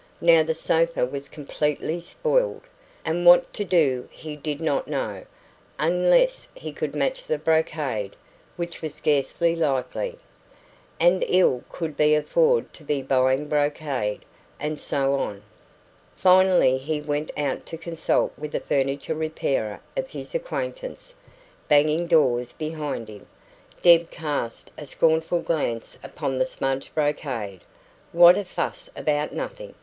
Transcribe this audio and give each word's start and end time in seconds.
Now 0.19 0.41
the 0.41 0.55
sofa 0.55 1.05
was 1.05 1.29
completely 1.29 1.99
spoiled, 1.99 2.63
and 3.05 3.23
what 3.23 3.53
to 3.53 3.63
do 3.63 4.09
he 4.11 4.35
did 4.35 4.59
not 4.59 4.87
know, 4.87 5.25
unless 5.77 6.47
he 6.55 6.73
could 6.73 6.95
match 6.95 7.23
the 7.25 7.37
brocade, 7.37 8.15
which 8.55 8.81
was 8.81 8.95
scarcely 8.95 9.55
likely. 9.55 10.17
And 10.99 11.23
ill 11.27 11.63
could 11.69 11.93
he 11.99 12.15
afford 12.15 12.73
to 12.73 12.83
be 12.83 13.03
buying 13.03 13.47
brocade 13.47 14.21
and 14.59 14.81
so 14.81 15.13
on. 15.13 15.43
Finally 16.15 16.79
he 16.79 16.99
went 16.99 17.29
out 17.37 17.67
to 17.67 17.77
consult 17.77 18.33
with 18.39 18.55
a 18.55 18.59
furniture 18.59 19.13
repairer 19.13 19.81
of 19.95 20.09
his 20.09 20.33
acquaintance, 20.33 21.13
banging 21.67 22.07
doors 22.07 22.53
behind 22.53 23.07
him. 23.07 23.27
Deb 23.83 24.09
cast 24.09 24.71
a 24.79 24.87
scornful 24.87 25.41
glance 25.41 25.99
upon 26.03 26.39
the 26.39 26.45
smudged 26.47 26.95
brocade. 26.95 27.59
"What 28.11 28.35
a 28.35 28.43
fuss 28.45 28.89
about 28.95 29.31
nothing!" 29.31 29.75